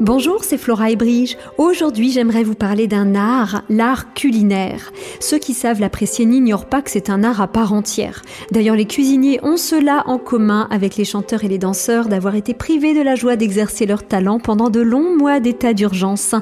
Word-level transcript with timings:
Bonjour, 0.00 0.44
c'est 0.44 0.56
Flora 0.56 0.90
et 0.90 0.96
Brige. 0.96 1.36
Aujourd'hui, 1.58 2.10
j'aimerais 2.10 2.42
vous 2.42 2.54
parler 2.54 2.86
d'un 2.86 3.14
art, 3.14 3.64
l'art 3.68 4.14
culinaire. 4.14 4.92
Ceux 5.20 5.36
qui 5.36 5.52
savent 5.52 5.78
l'apprécier 5.78 6.24
n'ignorent 6.24 6.70
pas 6.70 6.80
que 6.80 6.90
c'est 6.90 7.10
un 7.10 7.22
art 7.22 7.42
à 7.42 7.48
part 7.48 7.74
entière. 7.74 8.22
D'ailleurs, 8.50 8.76
les 8.76 8.86
cuisiniers 8.86 9.40
ont 9.42 9.58
cela 9.58 10.04
en 10.06 10.16
commun 10.16 10.68
avec 10.70 10.96
les 10.96 11.04
chanteurs 11.04 11.44
et 11.44 11.48
les 11.48 11.58
danseurs 11.58 12.08
d'avoir 12.08 12.34
été 12.34 12.54
privés 12.54 12.94
de 12.94 13.02
la 13.02 13.14
joie 13.14 13.36
d'exercer 13.36 13.84
leur 13.84 14.02
talent 14.02 14.38
pendant 14.38 14.70
de 14.70 14.80
longs 14.80 15.18
mois 15.18 15.38
d'état 15.38 15.74
d'urgence. 15.74 16.34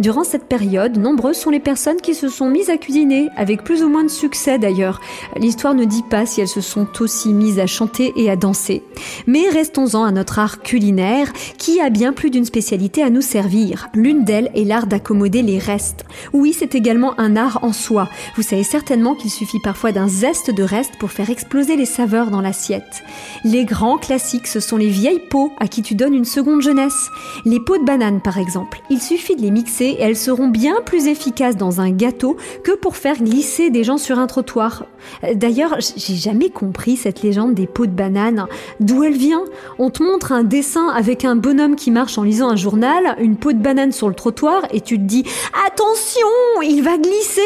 Durant 0.00 0.24
cette 0.24 0.46
période, 0.46 0.96
nombreuses 0.96 1.36
sont 1.36 1.50
les 1.50 1.60
personnes 1.60 2.00
qui 2.00 2.14
se 2.14 2.30
sont 2.30 2.48
mises 2.48 2.70
à 2.70 2.78
cuisiner, 2.78 3.28
avec 3.36 3.62
plus 3.62 3.82
ou 3.82 3.90
moins 3.90 4.04
de 4.04 4.08
succès 4.08 4.58
d'ailleurs. 4.58 5.02
L'histoire 5.36 5.74
ne 5.74 5.84
dit 5.84 6.04
pas 6.08 6.24
si 6.24 6.40
elles 6.40 6.48
se 6.48 6.62
sont 6.62 6.88
aussi 7.00 7.34
mises 7.34 7.58
à 7.58 7.66
chanter 7.66 8.14
et 8.16 8.30
à 8.30 8.36
danser. 8.36 8.82
Mais 9.26 9.50
restons-en 9.50 10.02
à 10.02 10.12
notre 10.12 10.38
art 10.38 10.62
culinaire, 10.62 11.30
qui 11.58 11.78
a 11.78 11.90
bien 11.90 12.14
plus 12.14 12.30
d'une 12.30 12.46
spécialité 12.46 13.01
à 13.02 13.10
nous 13.10 13.20
servir. 13.20 13.88
L'une 13.94 14.24
d'elles 14.24 14.50
est 14.54 14.64
l'art 14.64 14.86
d'accommoder 14.86 15.42
les 15.42 15.58
restes. 15.58 16.04
Oui, 16.32 16.54
c'est 16.56 16.74
également 16.74 17.18
un 17.18 17.36
art 17.36 17.58
en 17.62 17.72
soi. 17.72 18.08
Vous 18.36 18.42
savez 18.42 18.64
certainement 18.64 19.14
qu'il 19.14 19.30
suffit 19.30 19.60
parfois 19.62 19.92
d'un 19.92 20.08
zeste 20.08 20.50
de 20.50 20.62
reste 20.62 20.96
pour 20.98 21.10
faire 21.10 21.30
exploser 21.30 21.76
les 21.76 21.86
saveurs 21.86 22.30
dans 22.30 22.40
l'assiette. 22.40 23.02
Les 23.44 23.64
grands 23.64 23.98
classiques, 23.98 24.46
ce 24.46 24.60
sont 24.60 24.76
les 24.76 24.88
vieilles 24.88 25.22
peaux 25.30 25.52
à 25.58 25.68
qui 25.68 25.82
tu 25.82 25.94
donnes 25.94 26.14
une 26.14 26.24
seconde 26.24 26.62
jeunesse. 26.62 27.08
Les 27.44 27.60
peaux 27.60 27.78
de 27.78 27.84
banane, 27.84 28.20
par 28.20 28.38
exemple. 28.38 28.80
Il 28.90 29.00
suffit 29.00 29.36
de 29.36 29.42
les 29.42 29.50
mixer 29.50 29.96
et 29.98 30.02
elles 30.02 30.16
seront 30.16 30.48
bien 30.48 30.76
plus 30.84 31.06
efficaces 31.06 31.56
dans 31.56 31.80
un 31.80 31.90
gâteau 31.90 32.36
que 32.64 32.72
pour 32.72 32.96
faire 32.96 33.16
glisser 33.16 33.70
des 33.70 33.84
gens 33.84 33.98
sur 33.98 34.18
un 34.18 34.26
trottoir. 34.26 34.86
D'ailleurs, 35.34 35.76
j'ai 35.96 36.16
jamais 36.16 36.50
compris 36.50 36.96
cette 36.96 37.22
légende 37.22 37.54
des 37.54 37.66
peaux 37.66 37.86
de 37.86 37.92
banane. 37.92 38.46
D'où 38.80 39.02
elle 39.02 39.16
vient? 39.16 39.44
On 39.78 39.90
te 39.90 40.02
montre 40.02 40.32
un 40.32 40.44
dessin 40.44 40.88
avec 40.88 41.24
un 41.24 41.36
bonhomme 41.36 41.76
qui 41.76 41.90
marche 41.90 42.18
en 42.18 42.22
lisant 42.22 42.50
un 42.50 42.56
journal 42.56 42.91
une 43.18 43.36
peau 43.36 43.52
de 43.52 43.58
banane 43.58 43.92
sur 43.92 44.08
le 44.08 44.14
trottoir 44.14 44.62
et 44.72 44.80
tu 44.80 44.98
te 44.98 45.04
dis 45.04 45.24
Attention, 45.66 46.28
il 46.62 46.82
va 46.82 46.96
glisser 46.98 47.40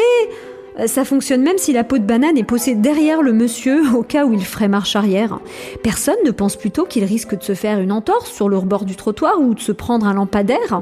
euh, 0.79 0.85
ça 0.85 1.05
fonctionne 1.05 1.41
même 1.41 1.57
si 1.57 1.73
la 1.73 1.83
peau 1.83 1.97
de 1.97 2.03
banane 2.03 2.37
est 2.37 2.43
posée 2.43 2.75
derrière 2.75 3.21
le 3.21 3.33
monsieur 3.33 3.81
au 3.95 4.03
cas 4.03 4.25
où 4.25 4.33
il 4.33 4.45
ferait 4.45 4.67
marche 4.67 4.95
arrière. 4.95 5.39
Personne 5.83 6.17
ne 6.25 6.31
pense 6.31 6.55
plutôt 6.55 6.85
qu'il 6.85 7.03
risque 7.03 7.37
de 7.37 7.43
se 7.43 7.55
faire 7.55 7.79
une 7.79 7.91
entorse 7.91 8.31
sur 8.31 8.47
le 8.49 8.57
rebord 8.57 8.85
du 8.85 8.95
trottoir 8.95 9.39
ou 9.39 9.53
de 9.53 9.59
se 9.59 9.71
prendre 9.71 10.05
un 10.05 10.13
lampadaire. 10.13 10.81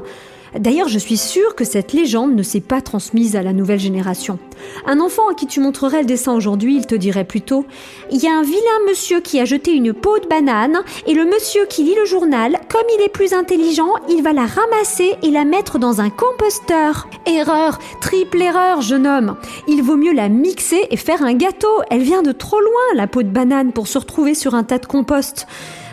D'ailleurs, 0.58 0.88
je 0.88 0.98
suis 0.98 1.16
sûre 1.16 1.54
que 1.54 1.64
cette 1.64 1.92
légende 1.92 2.34
ne 2.34 2.42
s'est 2.42 2.60
pas 2.60 2.80
transmise 2.80 3.36
à 3.36 3.42
la 3.42 3.52
nouvelle 3.52 3.78
génération. 3.78 4.38
Un 4.86 5.00
enfant 5.00 5.28
à 5.28 5.34
qui 5.34 5.46
tu 5.46 5.60
montrerais 5.60 6.00
le 6.00 6.06
dessin 6.06 6.34
aujourd'hui, 6.34 6.76
il 6.76 6.86
te 6.86 6.94
dirait 6.94 7.24
plutôt 7.24 7.66
Il 8.10 8.22
y 8.22 8.26
a 8.26 8.34
un 8.34 8.42
vilain 8.42 8.56
monsieur 8.88 9.20
qui 9.20 9.40
a 9.40 9.44
jeté 9.44 9.72
une 9.72 9.92
peau 9.92 10.18
de 10.18 10.26
banane, 10.26 10.78
et 11.06 11.14
le 11.14 11.24
monsieur 11.24 11.66
qui 11.66 11.84
lit 11.84 11.94
le 11.94 12.04
journal, 12.04 12.58
comme 12.68 12.86
il 12.98 13.04
est 13.04 13.12
plus 13.12 13.32
intelligent, 13.32 13.92
il 14.08 14.22
va 14.22 14.32
la 14.32 14.46
ramasser 14.46 15.14
et 15.22 15.30
la 15.30 15.44
mettre 15.44 15.78
dans 15.78 16.00
un 16.00 16.10
composteur. 16.10 17.08
Erreur, 17.26 17.78
triple 18.00 18.42
erreur, 18.42 18.80
jeune 18.80 19.06
homme. 19.06 19.36
Il 19.68 19.82
vaut 19.82 19.96
mieux 19.96 20.12
la 20.12 20.28
mixer 20.28 20.86
et 20.90 20.96
faire 20.96 21.22
un 21.22 21.34
gâteau. 21.34 21.82
Elle 21.90 22.02
vient 22.02 22.22
de 22.22 22.32
trop 22.32 22.60
loin, 22.60 22.94
la 22.94 23.06
peau 23.06 23.22
de 23.22 23.28
banane, 23.28 23.72
pour 23.72 23.88
se 23.88 23.98
retrouver 23.98 24.34
sur 24.34 24.54
un 24.54 24.64
tas 24.64 24.78
de 24.78 24.86
compost. 24.86 25.46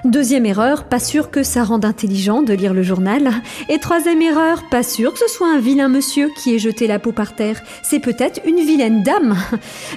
Deuxième 0.05 0.45
erreur, 0.45 0.83
pas 0.83 0.99
sûr 0.99 1.31
que 1.31 1.43
ça 1.43 1.63
rende 1.63 1.85
intelligent 1.85 2.41
de 2.41 2.53
lire 2.53 2.73
le 2.73 2.83
journal. 2.83 3.31
Et 3.69 3.79
troisième 3.79 4.21
erreur, 4.21 4.63
pas 4.69 4.83
sûr 4.83 5.13
que 5.13 5.19
ce 5.19 5.29
soit 5.29 5.47
un 5.47 5.59
vilain 5.59 5.87
monsieur 5.87 6.29
qui 6.35 6.53
ait 6.53 6.59
jeté 6.59 6.87
la 6.87 6.99
peau 6.99 7.13
par 7.13 7.37
terre. 7.37 7.61
C'est 7.83 8.01
peut-être 8.01 8.41
une 8.45 8.59
vilaine 8.59 9.01
dame. 9.01 9.37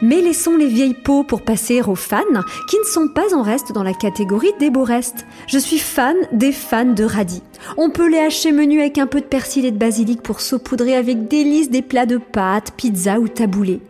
Mais 0.02 0.20
laissons 0.20 0.56
les 0.56 0.68
vieilles 0.68 0.94
peaux 0.94 1.24
pour 1.24 1.42
passer 1.42 1.82
aux 1.82 1.96
fans 1.96 2.22
qui 2.70 2.78
ne 2.78 2.84
sont 2.84 3.08
pas 3.08 3.34
en 3.34 3.42
reste 3.42 3.72
dans 3.72 3.82
la 3.82 3.94
catégorie 3.94 4.52
des 4.60 4.70
beaux 4.70 4.84
restes. 4.84 5.26
Je 5.48 5.58
suis 5.58 5.80
fan 5.80 6.14
des 6.30 6.52
fans 6.52 6.84
de 6.84 7.02
radis. 7.02 7.42
On 7.76 7.90
peut 7.90 8.08
les 8.08 8.18
hacher 8.18 8.52
menus 8.52 8.80
avec 8.80 8.98
un 8.98 9.08
peu 9.08 9.20
de 9.20 9.26
persil 9.26 9.64
et 9.64 9.72
de 9.72 9.78
basilic 9.78 10.22
pour 10.22 10.40
saupoudrer 10.40 10.94
avec 10.94 11.26
délice 11.26 11.70
des 11.70 11.82
plats 11.82 12.06
de 12.06 12.18
pâtes, 12.18 12.74
pizza 12.76 13.18
ou 13.18 13.26
taboulé. 13.26 13.80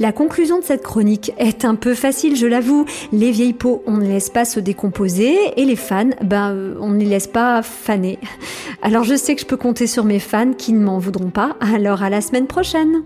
La 0.00 0.12
conclusion 0.12 0.58
de 0.58 0.64
cette 0.64 0.82
chronique 0.82 1.32
est 1.38 1.64
un 1.64 1.76
peu 1.76 1.94
facile, 1.94 2.36
je 2.36 2.46
l'avoue. 2.46 2.84
Les 3.12 3.30
vieilles 3.30 3.54
peaux, 3.54 3.82
on 3.86 3.96
ne 3.96 4.06
laisse 4.06 4.28
pas 4.28 4.44
se 4.44 4.60
décomposer 4.60 5.34
les 5.64 5.76
fans, 5.76 6.10
ben, 6.22 6.52
euh, 6.52 6.74
on 6.80 6.90
ne 6.90 6.98
les 6.98 7.06
laisse 7.06 7.26
pas 7.26 7.62
faner. 7.62 8.18
Alors 8.82 9.04
je 9.04 9.14
sais 9.14 9.34
que 9.34 9.40
je 9.40 9.46
peux 9.46 9.56
compter 9.56 9.86
sur 9.86 10.04
mes 10.04 10.18
fans 10.18 10.52
qui 10.52 10.72
ne 10.72 10.80
m'en 10.80 10.98
voudront 10.98 11.30
pas. 11.30 11.56
Alors 11.60 12.02
à 12.02 12.10
la 12.10 12.20
semaine 12.20 12.46
prochaine! 12.46 13.02